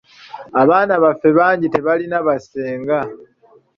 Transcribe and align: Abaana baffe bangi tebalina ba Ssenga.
Abaana 0.61 0.93
baffe 1.03 1.29
bangi 1.37 1.67
tebalina 1.73 2.17
ba 2.25 2.35
Ssenga. 2.41 2.99